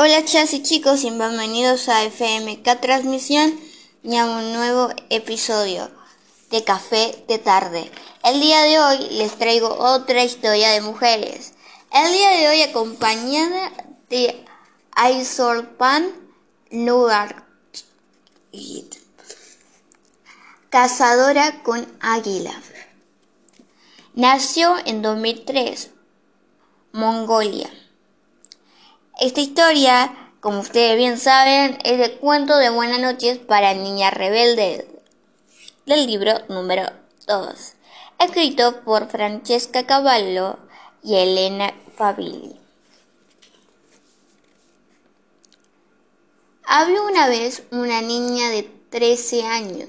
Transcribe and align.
Hola 0.00 0.24
chicas 0.24 0.54
y 0.54 0.62
chicos 0.62 1.02
y 1.02 1.10
bienvenidos 1.10 1.88
a 1.88 2.04
FMK 2.04 2.80
Transmisión 2.80 3.58
y 4.04 4.16
a 4.16 4.26
un 4.26 4.52
nuevo 4.52 4.90
episodio 5.10 5.90
de 6.52 6.62
Café 6.62 7.24
de 7.26 7.38
Tarde. 7.38 7.90
El 8.22 8.40
día 8.40 8.62
de 8.62 8.78
hoy 8.78 9.08
les 9.16 9.36
traigo 9.36 9.74
otra 9.76 10.22
historia 10.22 10.70
de 10.70 10.82
mujeres. 10.82 11.52
El 11.90 12.12
día 12.12 12.30
de 12.30 12.48
hoy 12.48 12.62
acompañada 12.62 13.72
de 14.08 14.44
Aisorpan 14.92 16.12
Lugar, 16.70 17.44
cazadora 20.70 21.64
con 21.64 21.88
águila. 21.98 22.54
Nació 24.14 24.76
en 24.86 25.02
2003, 25.02 25.90
Mongolia. 26.92 27.68
Esta 29.18 29.40
historia, 29.40 30.14
como 30.38 30.60
ustedes 30.60 30.96
bien 30.96 31.18
saben, 31.18 31.76
es 31.82 31.98
de 31.98 32.18
cuento 32.18 32.56
de 32.56 32.70
buenas 32.70 33.00
noches 33.00 33.38
para 33.38 33.74
niñas 33.74 34.14
rebeldes 34.14 34.84
del 35.86 36.06
libro 36.06 36.34
número 36.48 36.84
2, 37.26 37.72
escrito 38.20 38.80
por 38.84 39.08
Francesca 39.10 39.84
Cavallo 39.84 40.60
y 41.02 41.16
Elena 41.16 41.74
Favilli. 41.96 42.54
Había 46.62 47.02
una 47.02 47.26
vez 47.26 47.64
una 47.72 48.00
niña 48.00 48.50
de 48.50 48.70
13 48.90 49.42
años 49.46 49.88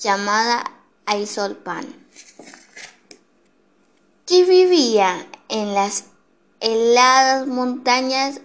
llamada 0.00 0.62
Aisolpan 1.04 1.84
que 4.24 4.44
vivía 4.44 5.26
en 5.48 5.74
las 5.74 6.04
heladas 6.60 7.48
montañas 7.48 8.40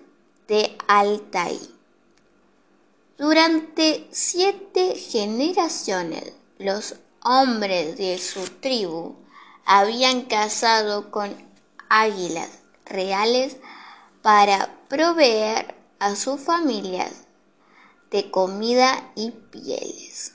de 0.48 0.78
Altai. 0.88 1.60
Durante 3.18 4.08
siete 4.12 4.96
generaciones, 4.96 6.34
los 6.58 6.96
hombres 7.24 7.98
de 7.98 8.18
su 8.18 8.42
tribu 8.60 9.16
habían 9.66 10.24
cazado 10.24 11.12
con 11.12 11.34
águilas 11.90 12.50
reales 12.86 13.58
para 14.22 14.76
proveer 14.90 15.76
a 16.00 16.16
sus 16.16 16.42
familias 16.42 17.12
de 18.12 18.30
comida 18.30 19.12
y 19.16 19.32
pieles. 19.32 20.34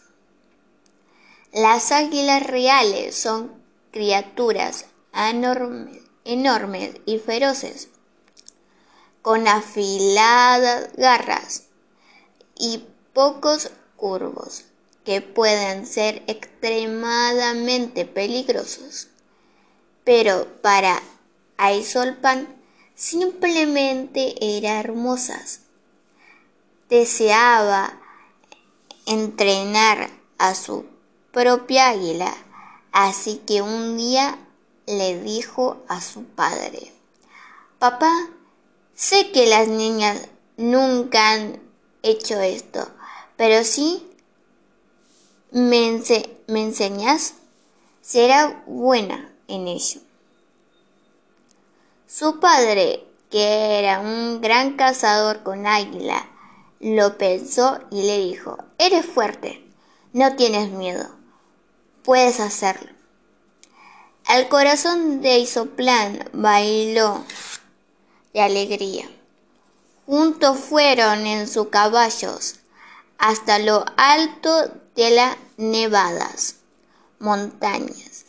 Las 1.52 1.92
águilas 1.92 2.42
reales 2.46 3.14
son 3.14 3.52
criaturas 3.92 4.86
enormes, 5.12 6.02
enormes 6.24 6.94
y 7.06 7.18
feroces 7.18 7.88
con 9.28 9.46
afiladas 9.46 10.88
garras 10.96 11.64
y 12.58 12.82
pocos 13.12 13.70
curvos 13.94 14.64
que 15.04 15.20
pueden 15.20 15.86
ser 15.86 16.22
extremadamente 16.28 18.06
peligrosos. 18.06 19.08
Pero 20.02 20.46
para 20.62 21.02
Aisolpan 21.58 22.48
simplemente 22.94 24.34
eran 24.40 24.76
hermosas. 24.76 25.60
Deseaba 26.88 28.00
entrenar 29.04 30.08
a 30.38 30.54
su 30.54 30.86
propia 31.32 31.88
águila, 31.88 32.34
así 32.92 33.42
que 33.46 33.60
un 33.60 33.98
día 33.98 34.38
le 34.86 35.20
dijo 35.20 35.84
a 35.86 36.00
su 36.00 36.24
padre, 36.24 36.94
Papá, 37.78 38.10
Sé 38.98 39.30
que 39.30 39.46
las 39.46 39.68
niñas 39.68 40.26
nunca 40.56 41.30
han 41.30 41.60
hecho 42.02 42.40
esto, 42.40 42.88
pero 43.36 43.62
si 43.62 44.04
me, 45.52 46.02
me 46.48 46.62
enseñas, 46.62 47.34
será 48.00 48.64
buena 48.66 49.32
en 49.46 49.68
ello. 49.68 50.00
Su 52.08 52.40
padre, 52.40 53.04
que 53.30 53.78
era 53.78 54.00
un 54.00 54.40
gran 54.40 54.74
cazador 54.74 55.44
con 55.44 55.68
águila, 55.68 56.28
lo 56.80 57.18
pensó 57.18 57.78
y 57.92 58.02
le 58.02 58.18
dijo, 58.18 58.58
eres 58.78 59.06
fuerte, 59.06 59.64
no 60.12 60.34
tienes 60.34 60.70
miedo, 60.72 61.08
puedes 62.02 62.40
hacerlo. 62.40 62.90
El 64.28 64.48
corazón 64.48 65.20
de 65.20 65.38
Isoplan 65.38 66.28
bailó 66.32 67.24
de 68.38 68.44
alegría. 68.44 69.10
Juntos 70.06 70.58
fueron 70.58 71.26
en 71.26 71.48
sus 71.48 71.68
caballos 71.68 72.60
hasta 73.18 73.58
lo 73.58 73.84
alto 73.96 74.72
de 74.94 75.10
las 75.10 75.36
nevadas 75.56 76.56
montañas. 77.18 78.26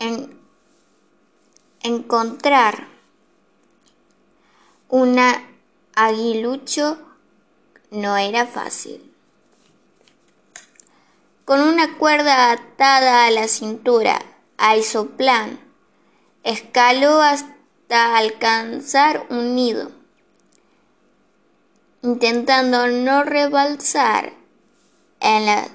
En 0.00 0.38
encontrar 1.82 2.88
un 4.88 5.18
aguilucho 5.94 6.98
no 7.92 8.16
era 8.16 8.44
fácil. 8.46 9.12
Con 11.44 11.60
una 11.60 11.96
cuerda 11.96 12.50
atada 12.50 13.26
a 13.26 13.30
la 13.30 13.46
cintura, 13.46 14.20
Aisoplan 14.56 15.60
escaló 16.42 17.22
hasta 17.22 17.55
alcanzar 17.88 19.26
un 19.30 19.54
nido, 19.54 19.90
intentando 22.02 22.88
no 22.88 23.22
rebalsar 23.24 24.32
en 25.20 25.46
las 25.46 25.70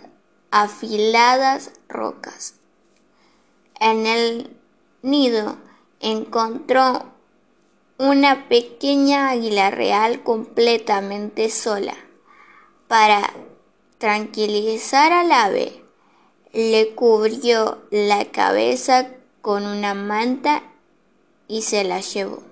afiladas 0.51 1.71
rocas. 1.87 2.55
En 3.79 4.05
el 4.05 4.55
nido 5.01 5.57
encontró 5.99 7.05
una 7.97 8.47
pequeña 8.49 9.29
águila 9.29 9.71
real 9.71 10.23
completamente 10.23 11.49
sola. 11.49 11.95
Para 12.87 13.31
tranquilizar 13.97 15.13
al 15.13 15.31
ave, 15.31 15.83
le 16.51 16.93
cubrió 16.93 17.83
la 17.91 18.25
cabeza 18.25 19.07
con 19.41 19.65
una 19.65 19.93
manta 19.93 20.63
y 21.51 21.63
se 21.63 21.83
la 21.83 21.99
llevó. 21.99 22.43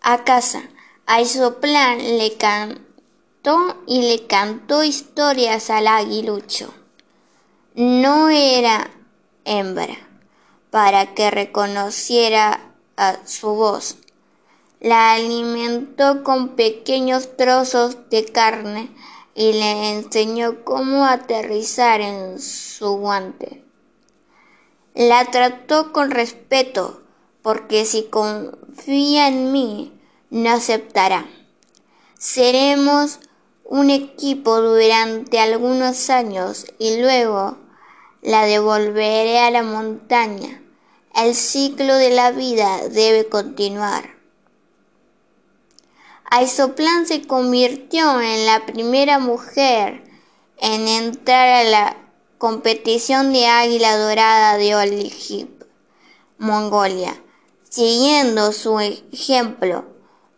A 0.00 0.24
casa, 0.24 0.62
Aisoplan 1.04 1.98
le 1.98 2.38
cantó 2.38 3.76
y 3.86 4.00
le 4.00 4.26
cantó 4.26 4.82
historias 4.82 5.68
al 5.68 5.88
aguilucho. 5.88 6.72
No 7.74 8.30
era 8.30 8.90
hembra, 9.44 9.98
para 10.70 11.12
que 11.14 11.30
reconociera 11.30 12.72
a 12.96 13.18
su 13.26 13.50
voz. 13.50 13.98
La 14.80 15.12
alimentó 15.12 16.24
con 16.24 16.56
pequeños 16.56 17.36
trozos 17.36 18.08
de 18.08 18.24
carne 18.24 18.88
y 19.34 19.52
le 19.52 19.90
enseñó 19.90 20.64
cómo 20.64 21.04
aterrizar 21.04 22.00
en 22.00 22.40
su 22.40 22.96
guante. 22.96 23.65
La 24.96 25.26
trató 25.26 25.92
con 25.92 26.10
respeto, 26.10 27.02
porque 27.42 27.84
si 27.84 28.04
confía 28.04 29.28
en 29.28 29.52
mí, 29.52 29.92
no 30.30 30.48
aceptará. 30.48 31.26
Seremos 32.18 33.20
un 33.62 33.90
equipo 33.90 34.58
durante 34.58 35.38
algunos 35.38 36.08
años 36.08 36.64
y 36.78 36.98
luego 36.98 37.58
la 38.22 38.46
devolveré 38.46 39.40
a 39.40 39.50
la 39.50 39.62
montaña. 39.62 40.62
El 41.14 41.34
ciclo 41.34 41.94
de 41.96 42.08
la 42.08 42.30
vida 42.30 42.88
debe 42.88 43.28
continuar. 43.28 44.16
Aisoplan 46.30 47.06
se 47.06 47.26
convirtió 47.26 48.18
en 48.22 48.46
la 48.46 48.64
primera 48.64 49.18
mujer 49.18 50.04
en 50.56 50.88
entrar 50.88 51.48
a 51.48 51.64
la 51.64 52.05
competición 52.38 53.32
de 53.32 53.46
águila 53.46 53.96
dorada 53.96 54.56
de 54.58 54.74
Olijib, 54.74 55.48
Mongolia. 56.38 57.20
Siguiendo 57.68 58.52
su 58.52 58.78
ejemplo, 58.80 59.84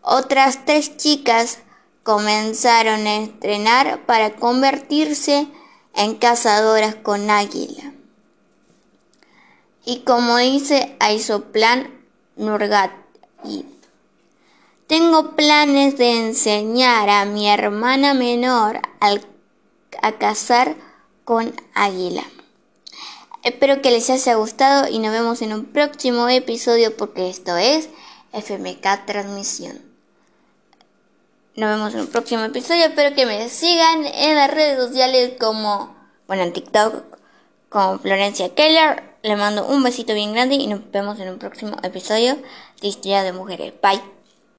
otras 0.03 0.65
tres 0.65 0.97
chicas 0.97 1.59
comenzaron 2.03 3.07
a 3.07 3.17
entrenar 3.17 4.07
para 4.07 4.37
convertirse 4.37 5.49
en 5.95 6.15
cazadoras 6.15 6.95
con 6.95 7.31
águila. 7.31 7.93
Y 9.85 10.01
como 10.01 10.37
dice 10.39 10.97
Aisoplan 11.01 11.91
Nurgatib, 12.37 13.67
tengo 14.87 15.37
planes 15.37 15.99
de 15.99 16.27
enseñar 16.27 17.11
a 17.11 17.25
mi 17.25 17.49
hermana 17.49 18.15
menor 18.15 18.81
a 19.01 20.13
cazar 20.13 20.88
con 21.29 21.55
águila. 21.75 22.25
Espero 23.43 23.83
que 23.83 23.91
les 23.91 24.09
haya 24.09 24.37
gustado 24.37 24.89
y 24.89 24.99
nos 24.99 25.13
vemos 25.13 25.43
en 25.43 25.53
un 25.53 25.67
próximo 25.67 26.27
episodio 26.31 26.97
porque 26.97 27.29
esto 27.29 27.55
es 27.59 27.91
FMK 28.33 29.05
Transmisión. 29.05 29.79
Nos 31.55 31.69
vemos 31.69 31.93
en 31.93 32.01
un 32.01 32.07
próximo 32.07 32.45
episodio. 32.45 32.87
Espero 32.87 33.15
que 33.15 33.27
me 33.27 33.47
sigan 33.51 34.07
en 34.07 34.37
las 34.37 34.51
redes 34.51 34.79
sociales 34.79 35.35
como, 35.39 35.95
bueno, 36.27 36.45
en 36.45 36.55
TikTok 36.55 37.19
con 37.69 38.01
Florencia 38.01 38.55
Keller. 38.55 39.03
Le 39.23 39.37
mando 39.37 39.67
un 39.67 39.83
besito 39.83 40.15
bien 40.15 40.33
grande 40.33 40.55
y 40.55 40.67
nos 40.67 40.91
vemos 40.91 41.21
en 41.21 41.29
un 41.29 41.39
próximo 41.39 41.77
episodio 41.83 42.39
de 42.81 42.89
Historia 42.89 43.23
de 43.23 43.35
Mujeres. 43.35 43.75
Bye. 43.83 44.18